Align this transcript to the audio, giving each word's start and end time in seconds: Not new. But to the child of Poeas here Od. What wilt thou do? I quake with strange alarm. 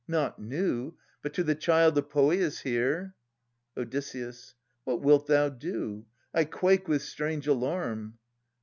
Not 0.07 0.39
new. 0.39 0.95
But 1.21 1.35
to 1.35 1.43
the 1.43 1.53
child 1.53 1.95
of 1.95 2.09
Poeas 2.09 2.61
here 2.61 3.13
Od. 3.77 3.93
What 4.83 4.99
wilt 4.99 5.27
thou 5.27 5.49
do? 5.49 6.07
I 6.33 6.43
quake 6.45 6.87
with 6.87 7.03
strange 7.03 7.45
alarm. 7.45 8.17